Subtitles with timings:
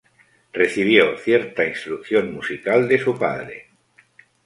[0.51, 3.67] Recibió cierta instrucción musical de su padre.